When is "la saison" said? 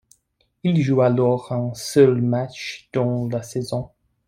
3.27-3.91